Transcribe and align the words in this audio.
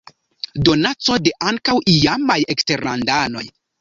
Donaco 0.69 1.17
de 1.27 1.33
ankaŭ 1.49 1.75
iamaj 1.93 2.39
eksterlandanoj. 2.55 3.45